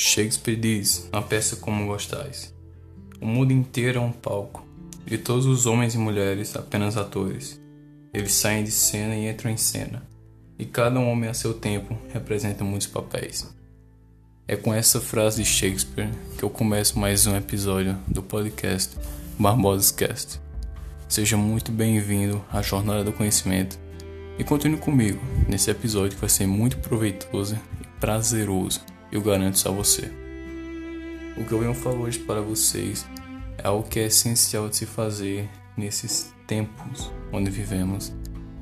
[0.00, 2.54] Shakespeare diz, na peça Como Gostais:
[3.20, 4.66] O mundo inteiro é um palco,
[5.06, 7.60] e todos os homens e mulheres apenas atores.
[8.12, 10.02] Eles saem de cena e entram em cena,
[10.58, 13.54] e cada homem a seu tempo representa muitos papéis.
[14.48, 18.96] É com essa frase de Shakespeare que eu começo mais um episódio do podcast
[19.38, 20.40] Barbosa's Cast.
[21.10, 23.78] Seja muito bem-vindo à Jornada do Conhecimento
[24.38, 29.68] e continue comigo nesse episódio que vai ser muito proveitoso e prazeroso eu garanto isso
[29.68, 30.10] a você.
[31.36, 33.06] O que eu venho falar hoje para vocês
[33.58, 38.12] é algo que é essencial de se fazer nesses tempos onde vivemos,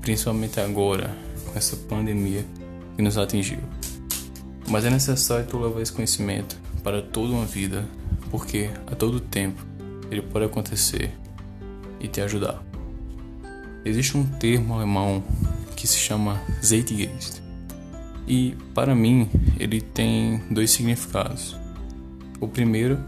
[0.00, 1.14] principalmente agora
[1.44, 2.44] com essa pandemia
[2.96, 3.60] que nos atingiu.
[4.68, 7.86] Mas é necessário tu levar esse conhecimento para toda uma vida,
[8.30, 9.64] porque a todo tempo
[10.10, 11.12] ele pode acontecer
[11.98, 12.62] e te ajudar.
[13.84, 15.22] Existe um termo alemão
[15.76, 17.49] que se chama Zeitgeist
[18.26, 21.56] e para mim, ele tem dois significados.
[22.40, 22.98] O primeiro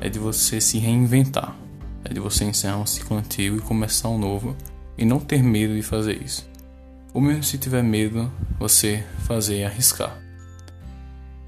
[0.00, 1.56] é de você se reinventar,
[2.04, 4.56] é de você encerrar um ciclo antigo e começar um novo
[4.98, 6.48] e não ter medo de fazer isso.
[7.12, 10.20] Ou mesmo se tiver medo, você fazer e arriscar.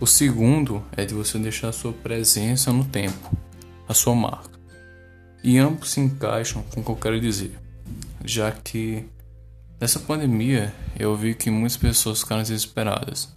[0.00, 3.36] O segundo é de você deixar a sua presença no tempo,
[3.88, 4.58] a sua marca.
[5.42, 7.58] E ambos se encaixam com o que eu quero dizer,
[8.24, 9.04] já que
[9.80, 13.32] Nessa pandemia, eu vi que muitas pessoas ficaram desesperadas,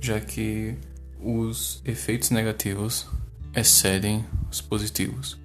[0.00, 0.78] já que
[1.20, 3.06] os efeitos negativos
[3.54, 5.38] excedem os positivos.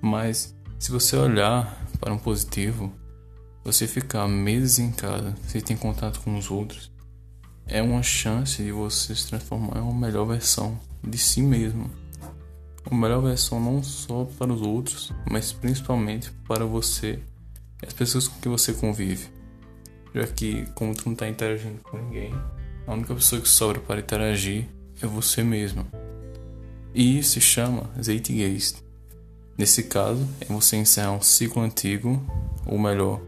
[0.00, 2.90] Mas se você olhar para um positivo,
[3.62, 6.90] você ficar meses em casa sem ter contato com os outros,
[7.66, 11.90] é uma chance de você se transformar em uma melhor versão de si mesmo.
[12.90, 17.22] Uma melhor versão não só para os outros, mas principalmente para você
[17.82, 19.31] e as pessoas com que você convive
[20.14, 22.32] já que, como tu não está interagindo com ninguém,
[22.86, 24.66] a única pessoa que sobra para interagir
[25.00, 25.86] é você mesmo.
[26.94, 28.82] E isso se chama Zeitgeist.
[29.56, 32.22] Nesse caso, é você encerrar um ciclo antigo,
[32.66, 33.20] ou melhor,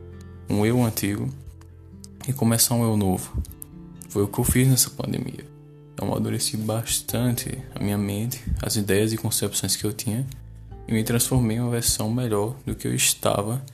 [0.49, 1.28] um eu antigo,
[2.28, 3.43] e começar um eu novo.
[4.09, 5.45] Foi o que eu fiz nessa pandemia.
[5.97, 10.27] Eu amadureci bastante a minha mente, as ideias e concepções que eu tinha,
[10.87, 13.65] e me transformei em uma versão melhor do que eu estava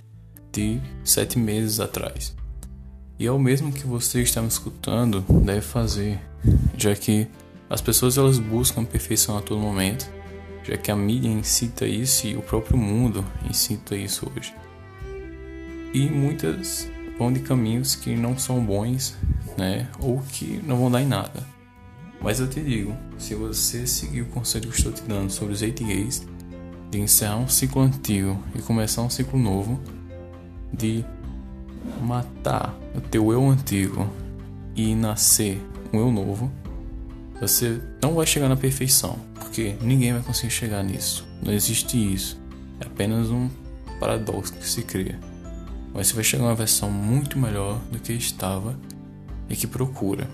[0.53, 2.35] de sete meses atrás.
[3.21, 6.19] E é o mesmo que você está me escutando deve fazer,
[6.75, 7.29] já que
[7.69, 10.11] as pessoas elas buscam perfeição a todo momento,
[10.65, 14.55] já que a mídia incita isso e o próprio mundo incita isso hoje.
[15.93, 19.15] E muitas vão de caminhos que não são bons,
[19.59, 21.47] né, ou que não vão dar em nada.
[22.23, 25.61] Mas eu te digo, se você seguir o conselho que estou te dando sobre os
[25.61, 26.27] eight gays,
[26.91, 29.79] de encerrar um ciclo antigo e começar um ciclo novo,
[30.73, 31.05] de
[32.03, 34.09] matar o teu eu antigo
[34.75, 35.61] e nascer
[35.93, 36.51] um eu novo,
[37.41, 41.27] você não vai chegar na perfeição, porque ninguém vai conseguir chegar nisso.
[41.43, 42.41] Não existe isso.
[42.79, 43.49] É apenas um
[43.99, 45.19] paradoxo que se cria.
[45.93, 48.79] Mas você vai chegar a uma versão muito melhor do que estava
[49.49, 50.29] e que procura.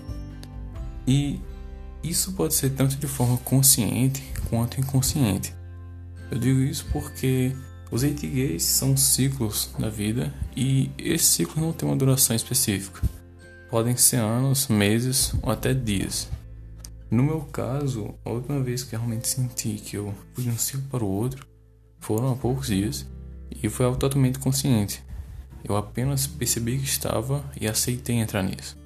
[1.07, 1.39] E
[2.03, 5.53] isso pode ser tanto de forma consciente quanto inconsciente.
[6.29, 7.55] Eu digo isso porque
[7.89, 13.01] os Eitigeis são ciclos da vida e esses ciclos não têm uma duração específica.
[13.69, 16.29] Podem ser anos, meses ou até dias.
[17.09, 20.83] No meu caso, a última vez que realmente senti que eu fui de um ciclo
[20.89, 21.47] para o outro
[21.99, 23.05] foram há poucos dias
[23.63, 25.01] e foi algo totalmente consciente.
[25.63, 28.77] Eu apenas percebi que estava e aceitei entrar nisso.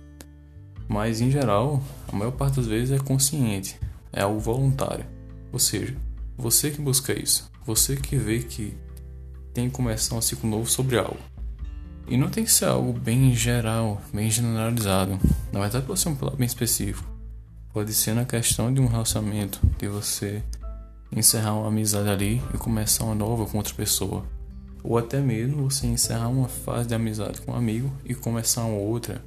[0.87, 3.79] Mas em geral, a maior parte das vezes é consciente,
[4.13, 5.05] é algo voluntário.
[5.51, 5.95] Ou seja,
[6.37, 8.77] você que busca isso, você que vê que
[9.53, 11.17] tem que começar um ciclo novo sobre algo.
[12.07, 15.19] E não tem que ser algo bem geral, bem generalizado.
[15.51, 17.07] Na verdade, pode ser um plano bem específico.
[17.73, 20.43] Pode ser na questão de um relacionamento, de você
[21.11, 24.25] encerrar uma amizade ali e começar uma nova com outra pessoa.
[24.83, 28.77] Ou até mesmo você encerrar uma fase de amizade com um amigo e começar uma
[28.77, 29.23] outra,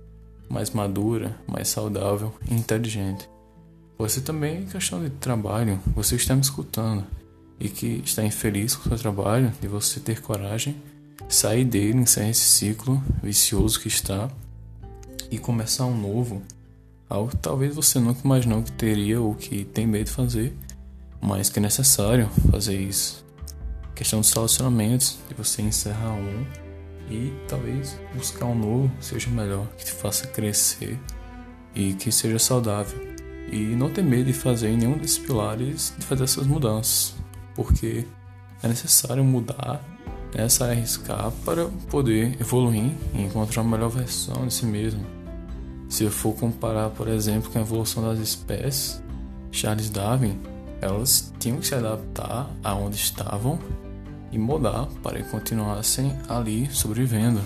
[0.49, 3.28] mais madura, mais saudável e inteligente.
[4.08, 7.06] Ser também questão de trabalho, você está me escutando
[7.58, 10.76] e que está infeliz com o seu trabalho, de você ter coragem,
[11.28, 14.28] sair dele, encerrar esse ciclo vicioso que está
[15.30, 16.42] e começar um novo,
[17.08, 20.56] algo que talvez você nunca imaginou que teria ou que tem medo de fazer,
[21.20, 23.24] mas que é necessário fazer isso.
[23.94, 26.44] questão dos relacionamentos, de você encerrar um
[27.08, 30.98] e talvez buscar um novo seja melhor, que te faça crescer
[31.74, 32.98] e que seja saudável.
[33.52, 37.14] E não ter medo de fazer em nenhum desses pilares de fazer essas mudanças
[37.54, 38.06] porque
[38.62, 39.82] é necessário mudar,
[40.34, 45.04] essa arriscar para poder evoluir e encontrar uma melhor versão de si mesmo.
[45.88, 49.00] Se eu for comparar, por exemplo, com a evolução das espécies,
[49.52, 50.40] Charles Darwin,
[50.80, 53.58] elas tinham que se adaptar aonde estavam
[54.32, 57.40] e mudar para que continuassem ali sobrevivendo.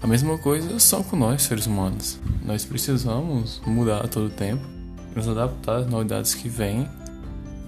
[0.00, 2.18] A mesma coisa são com nós, seres humanos.
[2.42, 4.74] Nós precisamos mudar a todo tempo
[5.14, 6.88] nos adaptar às novidades que vêm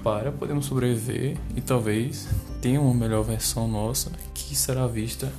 [0.06, 2.28] para podermos sobreviver e talvez
[2.62, 5.32] ter uma melhor versão nossa que será vista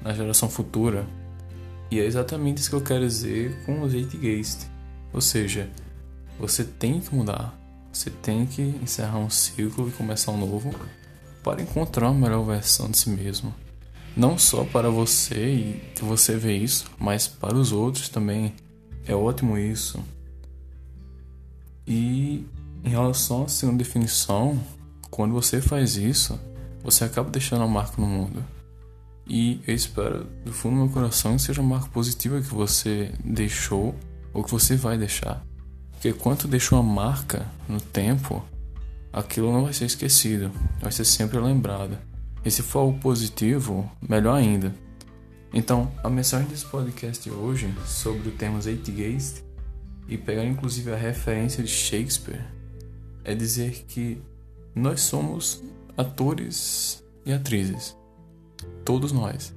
[0.00, 1.04] na geração futura.
[1.90, 4.68] E é exatamente isso que eu quero dizer com o Zeitgeist.
[5.12, 5.68] Ou seja,
[6.38, 7.58] você tem que mudar.
[7.92, 10.72] Você tem que encerrar um ciclo e começar um novo
[11.42, 13.52] para encontrar uma melhor versão de si mesmo.
[14.16, 18.54] Não só para você e você vê isso, mas para os outros também.
[19.08, 19.98] É ótimo isso.
[21.84, 22.46] E
[22.84, 24.60] em relação à segunda definição,
[25.10, 26.38] quando você faz isso,
[26.82, 28.44] você acaba deixando uma marca no mundo.
[29.26, 33.10] E eu espero do fundo do meu coração que seja uma marca positiva que você
[33.24, 33.94] deixou
[34.34, 35.42] ou que você vai deixar.
[35.92, 38.44] Porque quando deixou uma marca no tempo,
[39.10, 41.96] aquilo não vai ser esquecido, vai ser sempre lembrado.
[42.44, 44.74] E se for algo positivo, melhor ainda.
[45.54, 49.42] Então, a mensagem desse podcast de hoje sobre o tema Zeitgeist
[50.06, 52.44] e pegar inclusive a referência de Shakespeare
[53.24, 54.22] é dizer que
[54.74, 55.62] nós somos
[55.96, 57.96] atores e atrizes.
[58.84, 59.54] Todos nós,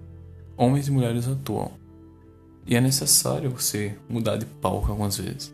[0.55, 1.71] homens e mulheres, atuam.
[2.65, 5.53] E é necessário você mudar de palco algumas vezes.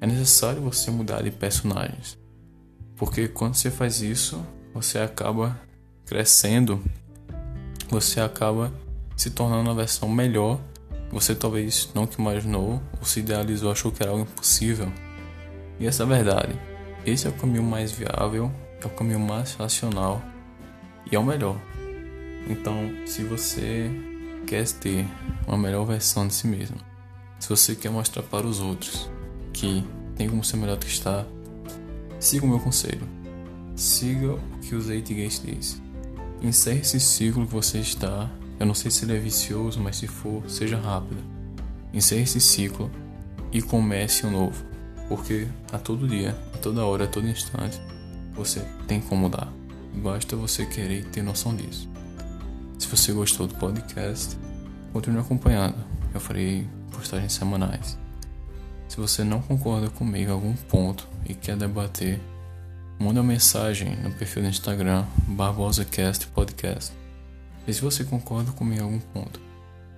[0.00, 2.18] É necessário você mudar de personagens.
[2.96, 4.44] Porque quando você faz isso,
[4.74, 5.60] você acaba
[6.06, 6.82] crescendo,
[7.88, 8.72] você acaba
[9.16, 10.60] se tornando uma versão melhor.
[11.12, 14.92] Você talvez não que imaginou ou se idealizou, achou que era algo impossível.
[15.78, 16.69] E essa é a verdade.
[17.04, 18.50] Esse é o caminho mais viável,
[18.82, 20.22] é o caminho mais racional
[21.10, 21.56] e é o melhor.
[22.48, 23.90] Então, se você
[24.46, 25.06] quer ter
[25.46, 26.76] uma melhor versão de si mesmo,
[27.38, 29.10] se você quer mostrar para os outros
[29.52, 31.24] que tem como ser melhor do que está,
[32.18, 33.06] siga o meu conselho.
[33.74, 35.80] Siga o que o Zeitgeist diz.
[36.42, 38.30] Encerre esse ciclo que você está.
[38.58, 41.22] Eu não sei se ele é vicioso, mas se for, seja rápido.
[41.94, 42.90] Encerre esse ciclo
[43.50, 44.69] e comece um novo.
[45.10, 47.80] Porque a todo dia, a toda hora, a todo instante,
[48.32, 49.52] você tem como mudar.
[49.92, 51.90] Basta você querer ter noção disso.
[52.78, 54.36] Se você gostou do podcast,
[54.92, 55.74] continue acompanhando.
[56.14, 57.98] Eu farei postagens semanais.
[58.86, 62.20] Se você não concorda comigo em algum ponto e quer debater,
[62.96, 66.92] manda uma mensagem no perfil do Instagram BarbosaCast Podcast.
[67.66, 69.40] E se você concorda comigo em algum ponto,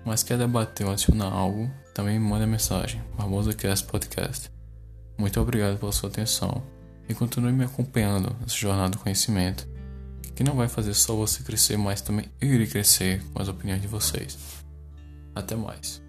[0.06, 4.51] mas quer debater ou adicionar algo, também manda mensagem BarbosaCast Podcast.
[5.16, 6.62] Muito obrigado pela sua atenção
[7.08, 9.68] e continue me acompanhando nessa jornada do conhecimento,
[10.34, 13.82] que não vai fazer só você crescer, mas também eu irei crescer com as opiniões
[13.82, 14.38] de vocês.
[15.34, 16.02] Até mais.